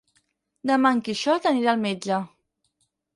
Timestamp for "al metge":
1.75-2.17